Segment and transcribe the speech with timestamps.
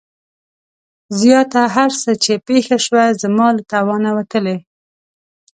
[1.19, 4.55] زياته هر څه چې پېښه شوه زما له توانه وتلې.